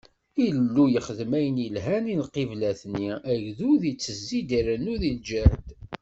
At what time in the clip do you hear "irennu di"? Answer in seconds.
4.59-5.11